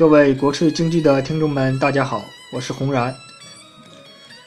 [0.00, 3.14] 各位国粹京剧的听众们，大家好，我是洪然。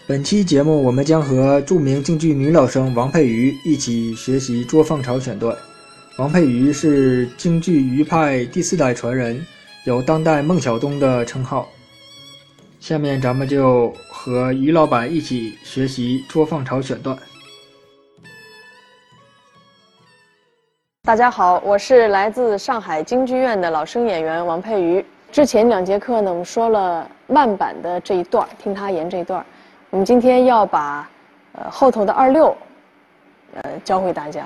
[0.07, 5.55] 本期节目，我们将和著名京剧女老生王佩瑜一起学习捉放巢选段。
[6.17, 9.45] 王佩瑜是京剧余派第四代传人，
[9.85, 11.69] 有“当代孟小冬”的称号。
[12.79, 17.15] 下面咱们就和于老板一起学习捉放巢选段。
[21.03, 25.05] 大家好，我是来自上海京剧院的老生演员王佩瑜。
[25.33, 29.43] 之前两节课呢，我们说了慢板的这一段，听他言这一段。
[29.89, 31.09] 我们今天要把
[31.53, 32.55] 呃后头的二六，
[33.55, 34.45] 呃教会大家。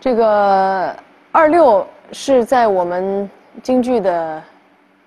[0.00, 0.96] 这个
[1.30, 3.30] 二六是在我们
[3.62, 4.42] 京剧的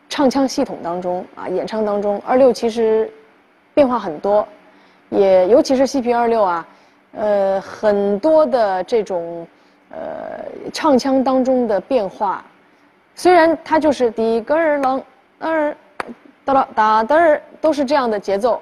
[0.08, 3.12] 唱腔系统当中啊，演唱当中，二六其实
[3.73, 4.48] 变化很多，
[5.09, 6.67] 也尤其是西皮二六啊，
[7.14, 9.48] 呃很多的这种。
[9.92, 12.45] 呃，唱腔当中的变化，
[13.20, 15.03] 虽然它就是第个儿啷
[15.39, 15.75] 儿
[16.45, 18.61] 哒啦哒哒儿，都是这样的节奏，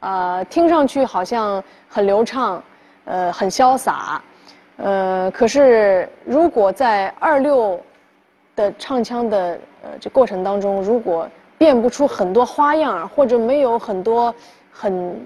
[0.00, 2.60] 啊，听上去好像很流畅，
[3.04, 4.20] 呃，很潇洒，
[4.76, 7.80] 呃，可是如果在二六
[8.56, 14.34] 的唱腔的呃这过程当中，如果变不出很多花样，或者没有很多
[14.72, 15.24] 很。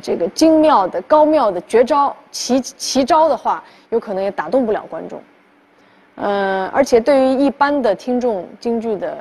[0.00, 5.20] 这个精妙的、高妙的绝招、奇奇招的话，有可能也打动不了观众。
[6.20, 9.16] 呃，而且对于一般的听众京剧的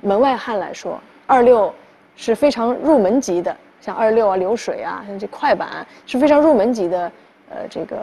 [0.00, 1.72] 门外汉来说，二六
[2.16, 7.12] 是非常入门级的，像二六啊、流水啊，像这快板是非常入门级的。
[7.48, 7.98] 呃，这个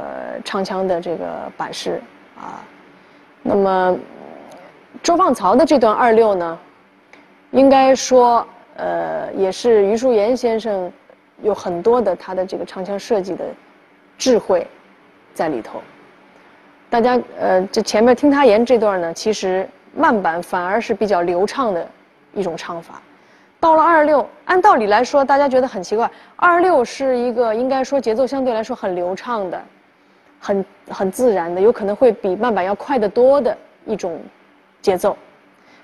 [0.45, 1.99] 唱腔的这个板式
[2.39, 2.61] 啊，
[3.41, 3.97] 那么
[5.01, 6.59] 周放曹的这段二六呢，
[7.51, 10.91] 应该说，呃，也是余叔岩先生。
[11.41, 13.45] 有很多的他的这个唱腔设计的
[14.17, 14.67] 智慧
[15.33, 15.81] 在里头。
[16.89, 21.87] 大家呃，这前面听他言这段呢，其实慢板反而是比较流畅的
[22.33, 23.01] 一种唱法。
[23.59, 29.61] 到了二六，按道理来说，大家觉得很奇怪，二六是一个应该说节奏相对来说很流畅的、
[30.39, 33.55] 很很自然的，有可能会比慢板要快得多的
[33.85, 34.19] 一种
[34.81, 35.15] 节奏。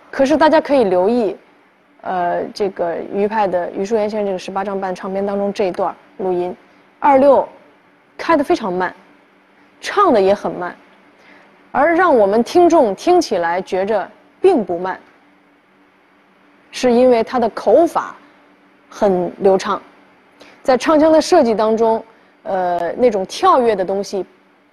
[0.09, 1.35] 可是大家可以留意。
[2.07, 6.55] 呃，这个余派的余叔岩先生这个十八张半唱片当中这一段录音，
[6.99, 7.49] 二六
[8.15, 8.93] 开的非常慢，
[9.81, 10.75] 唱的也很慢，
[11.75, 14.09] 而让我们听众听起来觉着
[14.39, 14.97] 并不慢，
[16.71, 18.15] 是因为他的口法
[18.87, 19.81] 很流畅，
[20.63, 22.01] 在唱腔的设计当中，
[22.43, 24.25] 呃，那种跳跃的东西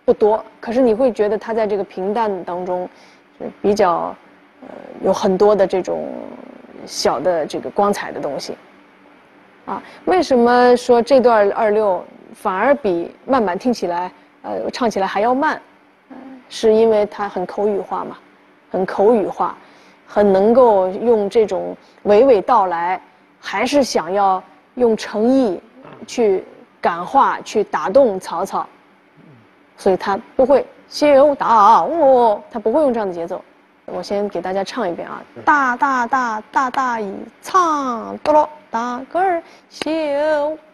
[0.05, 2.89] 不多，可是你会觉得他在这个平淡当中
[3.37, 4.15] 是比较
[4.61, 4.69] 呃
[5.03, 6.09] 有很多的这种。
[6.85, 8.57] 小的这个光彩的东西，
[9.67, 12.05] 啊，为什么说这段二六
[12.35, 14.11] 反而比慢板听起来，
[14.43, 15.63] 呃，唱起来还要慢？
[16.55, 18.19] 是因为他很口语化嘛，
[18.71, 19.57] 很口语化，
[20.07, 21.75] 很能够用这种
[22.05, 23.01] 娓娓道来，
[23.41, 24.41] 还是想要
[24.75, 25.59] 用诚意
[26.07, 26.45] 去
[26.79, 28.67] 感化、去打动曹操，
[29.79, 33.43] 所以他不会修打我，他不会用这样的节奏。
[33.87, 35.23] 我先给大家唱一遍啊！
[35.47, 39.91] 大大大大大一唱，哆啰大个儿修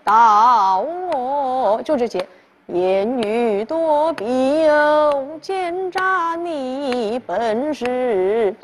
[0.03, 2.27] 大我，就这节。
[2.69, 8.55] 言语多必有奸诈你本事，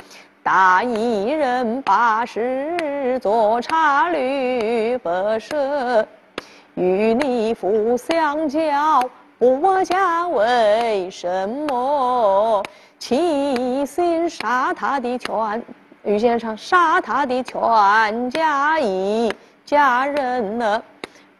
[0.43, 6.05] 大一人把事做差律不赦，
[6.75, 9.03] 与你父相交
[9.39, 12.63] 不讲为什么？
[12.99, 15.63] 齐心杀他的全，
[16.03, 19.33] 于先生杀他的全家一
[19.65, 20.83] 家人呢，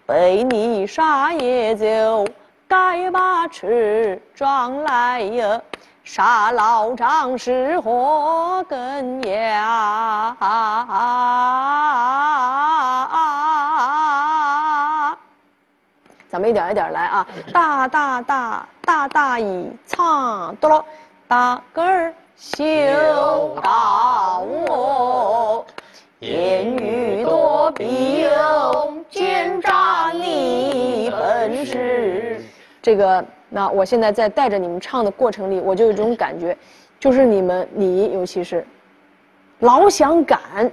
[0.07, 2.27] 被你杀也就
[2.75, 5.61] 该把持状来呀，
[6.03, 10.37] 杀老张是祸根呀！
[16.29, 20.84] 咱们一点一点来啊，大大大大大一唱，哆啰。
[21.28, 22.59] 大个儿修
[23.63, 25.65] 大我，
[26.19, 31.73] 言语多必有奸诈你本事。
[32.84, 36.54] 这个，那我现在在带着你们唱的过程里，我就有一种感觉，
[37.01, 38.63] 就是你们，你尤其是
[39.60, 40.71] 老想赶。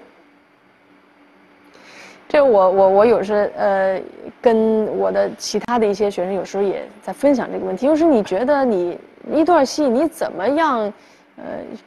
[2.27, 4.01] 这我我我有时呃，
[4.41, 8.99] 跟我的其他的一些学生有时候也在分享这个问题，就是你觉得你。
[9.31, 10.91] 一段戏你怎么样？
[11.37, 11.43] 呃，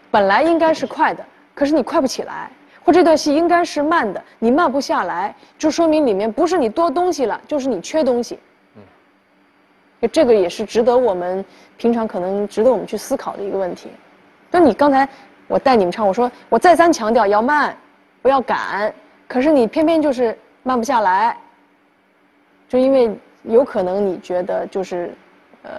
[0.09, 2.49] 本来应该是快的，可是你快不起来；
[2.85, 8.39] 或这段戏应该是慢的，你慢不下来，就说明里面不是你多东西了，就是你缺东西。
[10.09, 11.45] 这个也是值得我们
[11.77, 13.91] 平常可能值得我们去思考的一个问题。
[14.51, 15.09] 就你刚才
[15.49, 17.77] 我带你们唱，我说我再三强调要慢，
[18.23, 18.93] 不要赶，
[19.27, 21.37] 可是你偏偏就是慢不下来，
[22.69, 23.11] 就因为
[23.43, 25.13] 有可能你觉得就是，
[25.63, 25.71] 呃，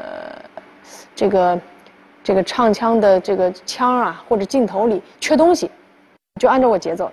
[1.16, 1.60] 这个
[2.24, 5.72] 这个唱腔的这个腔啊或者镜头里缺东西，
[6.40, 7.12] 就按照我节奏。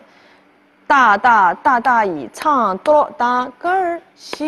[0.87, 4.44] 大大大大以唱多大个儿修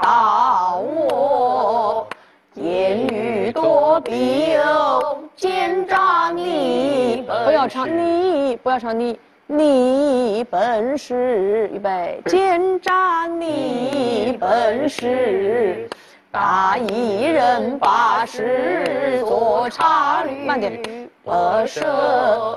[0.00, 2.06] 到我，
[2.54, 7.26] 言语多必有奸诈你。
[7.44, 15.88] 不要唱你，不要唱你，你本是预备奸诈你本是。
[16.32, 20.80] 大一人把事做差旅，慢点，
[21.24, 21.32] 不
[21.66, 22.56] 舍。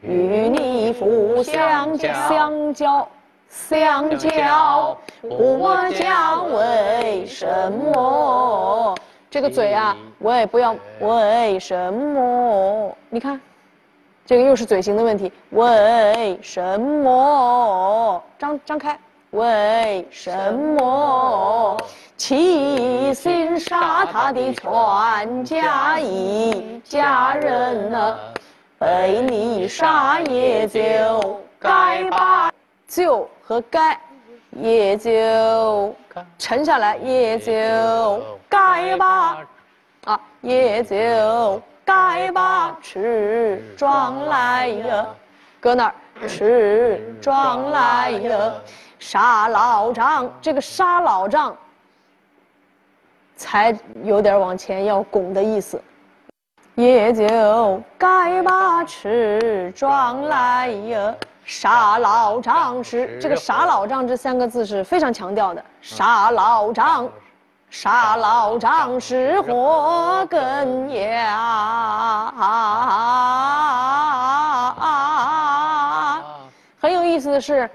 [0.00, 3.08] 与你互相交，相交，
[3.48, 8.94] 相交，我讲为什么？
[9.28, 12.96] 这个嘴啊，喂，不要为什么？
[13.10, 13.40] 你看，
[14.24, 15.32] 这个又是嘴型的问题。
[15.50, 18.22] 为什么？
[18.38, 18.96] 张张开，
[19.32, 21.76] 为什么？
[22.16, 28.18] 齐心杀他的全家一家人呢？
[28.78, 32.52] 陪你杀也就该吧，
[32.86, 33.98] 就和该，
[34.52, 35.92] 也就
[36.38, 37.52] 沉下来，也就
[38.48, 39.38] 该吧，
[40.04, 45.06] 啊，也就该吧，吃壮来呀，
[45.58, 48.52] 搁那儿吃壮来呀，
[49.00, 51.56] 杀老丈，这个杀老丈
[53.34, 55.82] 才有点往前要拱的意思。
[56.78, 61.12] 也就该把持状来呀，
[61.44, 65.64] 杀老丈是这个杀老丈这三个字是非常强调的。
[65.82, 67.10] 杀老丈，
[67.68, 72.32] 杀老丈是祸根呀，
[76.80, 77.68] 很有意思的是，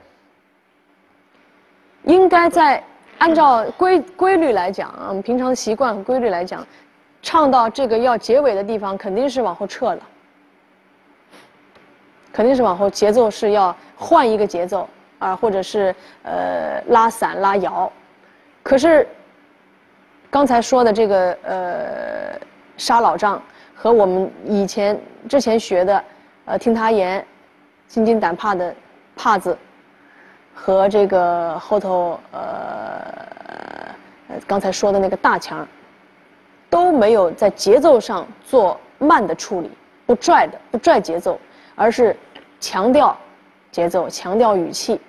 [2.03, 2.81] 应该在
[3.17, 6.65] 按照规规律来讲啊，我们平常习惯和规律来讲。
[7.23, 9.99] 唱到这个要结尾的地方，肯定是往后撤了，
[12.33, 14.87] 肯定是往后节奏是要换一个节奏
[15.19, 17.91] 啊，或者是呃拉散拉摇。
[18.61, 19.07] 可是
[20.29, 22.39] 刚才说的这个呃
[22.75, 23.41] 杀老丈
[23.73, 24.99] 和我们以前
[25.29, 26.03] 之前学的
[26.43, 27.25] 呃听他言，
[27.87, 28.75] 心惊胆怕的
[29.15, 29.57] 怕字
[30.53, 33.15] 和这个后头呃
[34.45, 35.65] 刚才说的那个大强。
[36.73, 39.69] 都没有在节奏上做慢的处理，
[40.07, 41.39] 不拽的，不拽节奏，
[41.75, 42.17] 而是
[42.59, 43.15] 强调
[43.69, 44.99] 节奏，强调语气。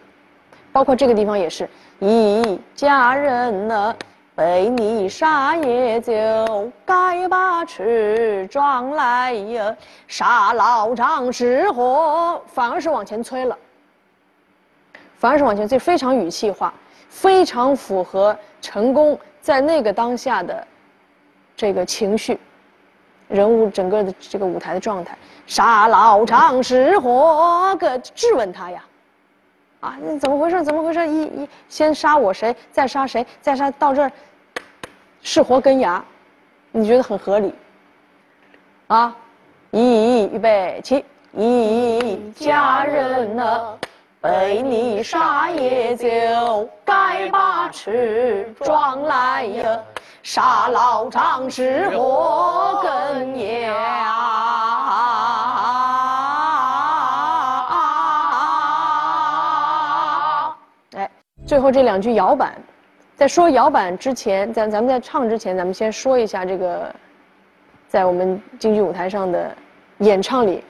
[0.71, 1.67] 包括这个地方也是，
[2.01, 3.97] 一家人呢
[4.35, 9.75] 被你杀也就该把持状来呀，
[10.07, 13.57] 杀老丈是活，反而是往前催了，
[15.17, 16.75] 反而是往前催，非常语气化，
[17.09, 20.67] 非常符合成功在那个当下的。
[21.57, 22.39] 这个情绪，
[23.29, 25.17] 人物整个的这个舞台的状态，
[25.47, 28.85] 杀老常是活个质问他呀？
[29.81, 30.65] 啊，你怎么回事？
[30.65, 31.07] 怎么回事？
[31.07, 32.57] 一一先杀我谁？
[32.73, 33.25] 再杀谁？
[33.41, 34.11] 再杀到这儿，
[35.21, 36.03] 是活根牙，
[36.73, 37.55] 你觉得很合理？
[38.87, 39.15] 啊，
[39.71, 43.79] 一预备起，一家人呢，
[44.21, 49.79] 被你杀也就该把持状来呀。
[50.25, 54.07] 杀老丈是祸根呀！
[60.97, 61.11] 哎，
[61.47, 62.55] 最后这两句摇板，
[63.15, 66.91] 在说摇板之前，咱咱们在唱之前，咱们先说一下这个，
[67.87, 69.55] 在我们京剧舞台上的
[69.99, 70.65] 演唱里，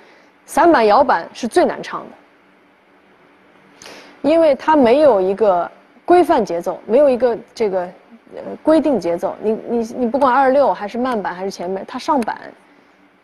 [0.46, 3.88] 散板摇板是最难唱的，
[4.20, 5.70] 因为它没有一个
[6.04, 7.88] 规范节奏，没有一个这个。
[8.35, 12.37] 呃，规定节奏，你你你不管二六还是慢板还是前面，它上板，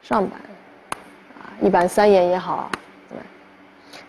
[0.02, 0.38] 上板，
[1.40, 2.70] 啊，一板三眼也好，
[3.08, 3.16] 对？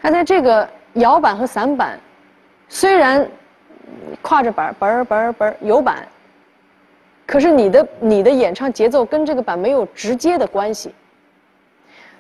[0.02, 1.98] 它在这个摇板和散板，
[2.68, 3.28] 虽然
[4.22, 6.08] 跨着板，板儿板儿板儿有板，
[7.26, 10.94] 可是你的你的演唱节奏跟这个板没有直接的关系。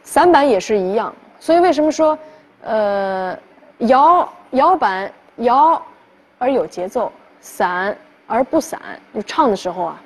[0.02, 2.18] 散板也是一样，所以为什么说，
[2.62, 3.38] 呃，
[3.80, 5.80] 摇摇板摇
[6.40, 7.12] 而有节奏，
[7.42, 7.96] 散。
[8.28, 8.80] 而不散，
[9.14, 10.02] 就唱的时候啊，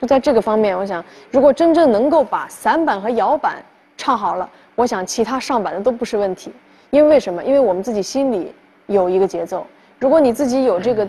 [0.00, 3.62] 就在这个方面，我想，如果真正能够把散板和摇板
[3.96, 6.52] 唱好了，我想其他上板的都不是问题。
[6.90, 7.44] 因为为什么？
[7.44, 8.52] 因为我们自己心里
[8.86, 9.66] 有一个节奏。
[9.98, 11.08] 如果你自己有这个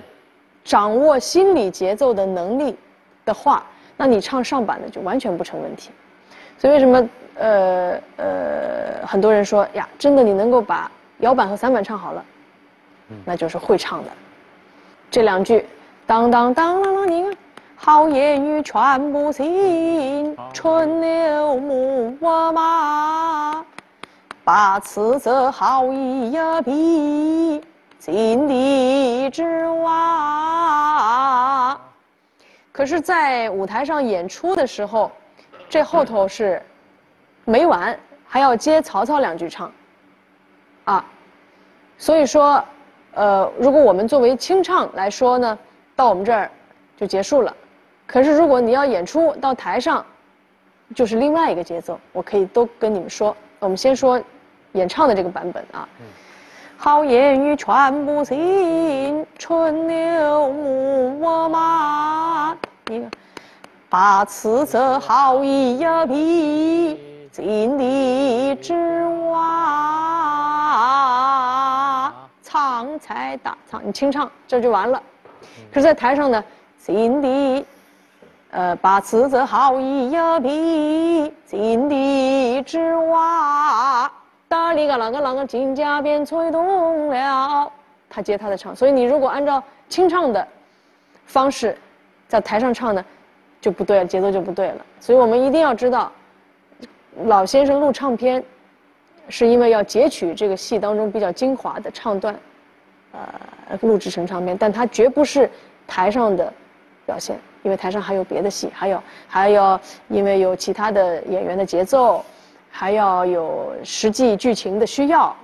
[0.64, 2.78] 掌握心理节奏的能力
[3.26, 3.66] 的话，
[3.98, 5.90] 那你唱上板的就完全不成问题。
[6.58, 12.24] 所以为什么呃呃很多人说呀，真的你能够把摇板和散板唱好了，
[13.26, 14.10] 那就是会唱的。
[15.10, 15.66] 这两句，
[16.12, 17.32] 当当当啷啷，你看，
[17.78, 23.66] 好言语传不信，春牛牧我马，
[24.44, 27.64] 把此则好意呀比，
[27.98, 31.80] 井底之蛙。
[32.74, 35.10] 可是，在舞台上演出的时候，
[35.70, 36.62] 这后头是
[37.46, 39.72] 没完，还要接曹操两句唱，
[40.84, 41.06] 啊，
[41.98, 42.62] 所以说。
[43.14, 45.60] 呃，如果我们作为清唱来说呢，
[45.96, 46.50] 到我们这儿
[46.98, 47.56] 就结束了。
[48.08, 50.06] 可是如果你要演出到台上，
[50.94, 52.00] 就是另外一个节奏。
[52.12, 53.36] 我可以都跟你们说。
[53.60, 54.22] 我们先说
[54.74, 55.88] 演唱的这个版本啊。
[56.78, 62.58] 好言语传不信，春牛牧我马。
[62.90, 63.06] 一个，
[63.88, 67.00] 把此则好意呀比，
[67.32, 69.42] 井底之蛙。
[72.42, 75.02] 唱才大唱，你清唱这就完了。
[75.72, 76.44] 可是，在台上呢，
[76.78, 77.66] 井底，
[78.52, 84.12] 呃，把词则好意呀比，井底之蛙，
[84.48, 87.72] 哒里个啷个啷个，金甲便催动了。
[88.10, 90.48] 他接他的唱，所以你如果按照清唱的
[91.26, 91.78] 方式
[92.28, 93.04] 在台上唱呢，
[93.60, 94.86] 就不对了，节奏就不对了。
[95.00, 96.12] 所以我们一定要知道，
[97.26, 98.44] 老先生录唱片。
[99.30, 102.38] 是因为要截取这个戏当中比较精华的唱段，
[103.12, 105.50] 呃，录制成唱片，但它绝不是
[105.86, 106.52] 台上的
[107.06, 112.24] 表现，因为台上还有别的戏，还有还要因为有其他的演员的节奏，
[112.70, 115.36] 还要有实际剧情的需要，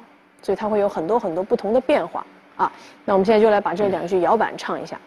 [0.41, 2.71] 所以它会有很多很多不同的变化啊。
[3.03, 4.97] 那我们现在就来把这两句摇板唱一下，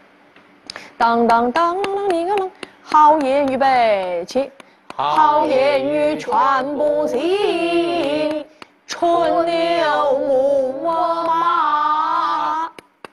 [0.98, 2.50] 当当当啷啷你个啷，
[2.82, 4.50] 好言预备起，
[4.94, 8.44] 好言语传不行。
[8.86, 11.59] 春牛牧我马，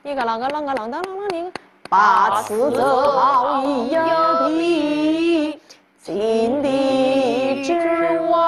[0.08, 1.52] 一个啷个啷个啷当啷啷你，
[1.90, 5.60] 把此则好意呀比，
[6.02, 8.48] 井底之蛙。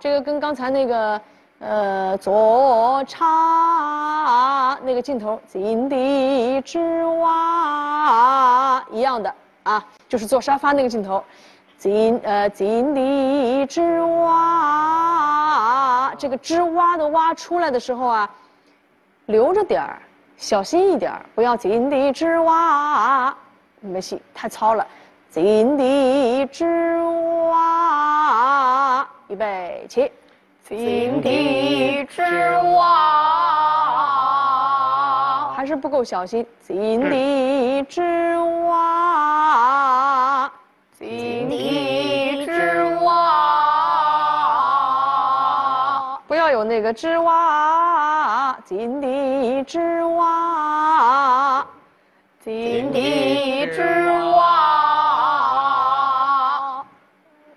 [0.00, 1.20] 这个跟刚才那个
[1.58, 9.34] 呃左插那个镜头井底之蛙一样的
[9.64, 11.20] 啊，就是坐沙发那个镜头。
[11.76, 14.54] 井呃井底之蛙，
[16.16, 18.30] 这个之蛙的蛙出来的时候啊，
[19.28, 20.00] 留着点儿，
[20.38, 23.36] 小心一点儿，不要井底之蛙，
[23.80, 24.86] 没戏，太糙了。
[25.28, 26.98] 井底之
[27.50, 30.10] 蛙，预备起，
[30.66, 32.22] 井底之
[32.74, 32.94] 蛙，
[35.54, 36.46] 还是不够小心。
[36.62, 40.50] 井底之蛙。
[40.98, 43.10] 井底之蛙，
[46.26, 47.67] 不要有那个之蛙，
[48.68, 51.66] 井底之蛙，
[52.44, 53.80] 井底之
[54.36, 54.44] 蛙。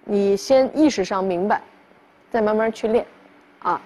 [0.06, 1.62] 你先意识上明白，
[2.32, 3.06] 再慢慢去练，
[3.60, 3.82] 啊，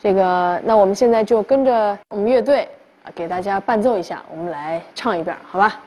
[0.00, 2.68] 这个那我们现在就跟着我们乐队
[3.02, 5.80] 啊，给大家伴奏一下，我们来唱一遍，好吧？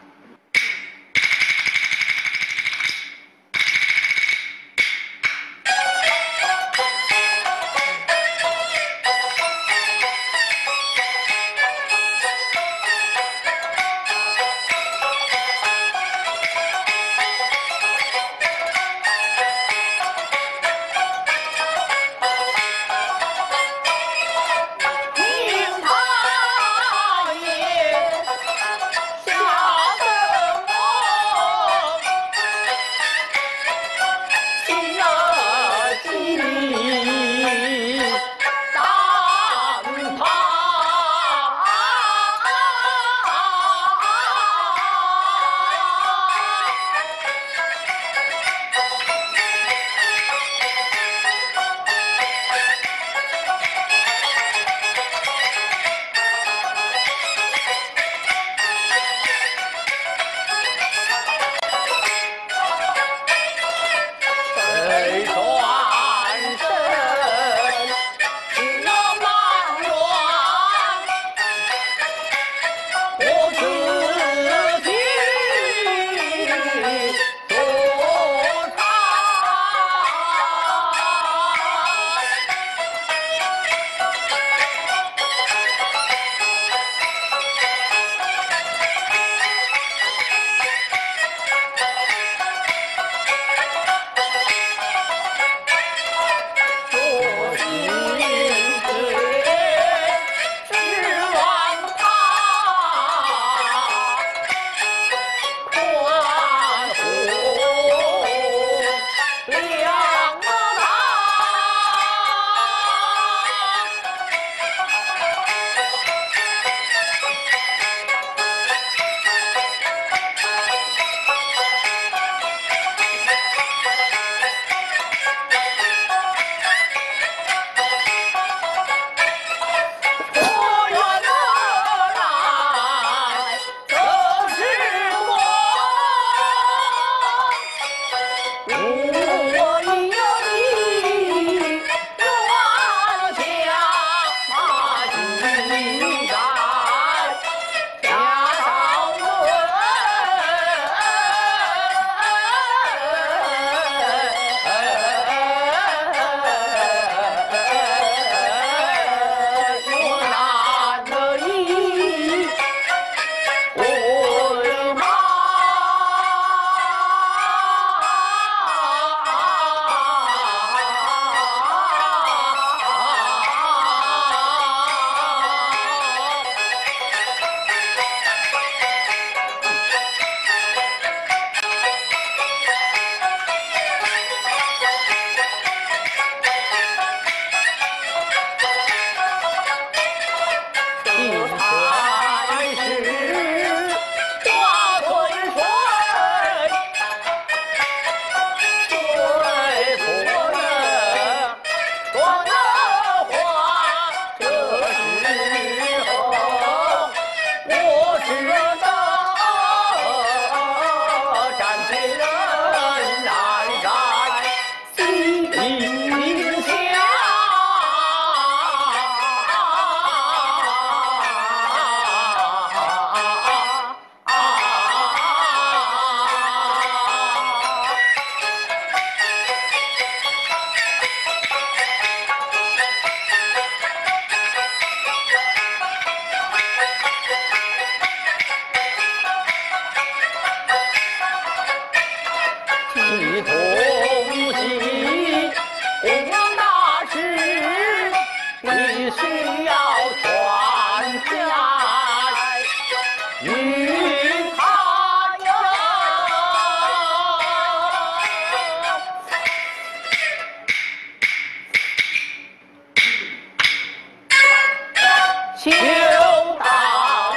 [265.66, 265.82] 就当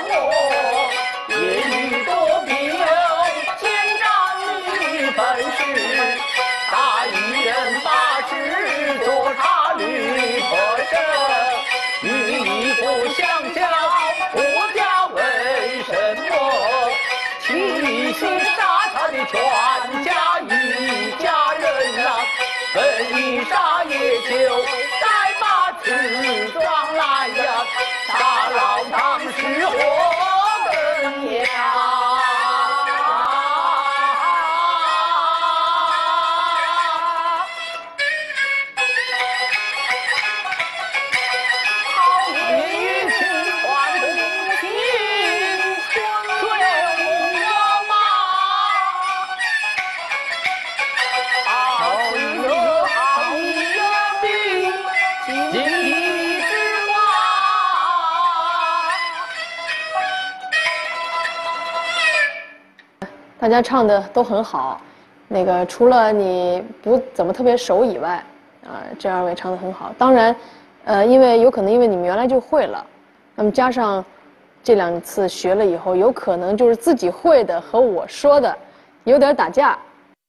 [0.04, 0.22] 我
[1.28, 1.32] 言
[1.64, 2.12] 语多
[2.44, 2.76] 别千，
[3.58, 3.62] 牵
[3.96, 4.04] 着
[4.36, 4.68] 你
[5.56, 5.58] 事，
[6.70, 7.08] 打一
[7.42, 7.48] 人
[7.82, 7.88] 把
[8.28, 8.30] 事
[9.02, 9.42] 做他。
[9.78, 9.80] 吕
[10.40, 10.44] 特
[12.02, 12.04] 与，
[12.44, 12.80] 你不
[13.14, 13.18] 相
[13.54, 13.56] 交
[14.34, 14.36] 国
[14.74, 15.16] 家为
[15.86, 15.88] 什
[16.28, 16.30] 么
[17.40, 17.46] 气
[18.12, 18.20] 息
[18.58, 18.60] 杀
[18.92, 19.14] 他的？
[19.24, 19.32] 全
[20.04, 20.06] 家
[20.40, 20.46] 一
[21.16, 21.64] 家人
[21.96, 22.06] 呐，
[22.74, 22.76] 分
[23.14, 23.16] 一
[23.48, 23.92] 杀也
[24.28, 24.77] 就。
[63.48, 64.78] 大家唱的都很好，
[65.26, 68.22] 那个除了你不怎么特别熟以外，
[68.62, 69.90] 啊，这二位唱的很好。
[69.96, 70.36] 当然，
[70.84, 72.84] 呃，因为有可能因为你们原来就会了，
[73.34, 74.04] 那么加上
[74.62, 78.54] 这两次学了以后，有可能就是自己会的和我说的
[79.04, 79.78] 有点打架，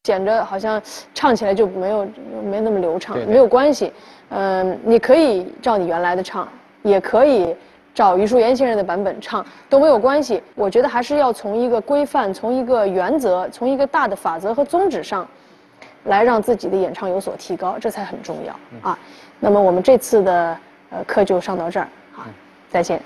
[0.05, 0.82] 显着好像
[1.13, 2.08] 唱起来就没有
[2.41, 3.91] 没那么流畅，对对没有关系。
[4.29, 6.47] 嗯、你可以照你原来的唱，
[6.84, 7.53] 也可以
[7.99, 10.41] 照余淑妍先生的版本唱，都没有关系。
[10.55, 15.27] 我觉得还是要从一个规范、从一个原则、从一个大的法则和宗旨上，
[16.05, 18.97] 来让自己的演唱有所提高，这才很重要啊。
[19.38, 20.57] 那么我们这次的
[20.91, 22.25] 呃课就上到这儿啊，
[22.69, 23.01] 再见。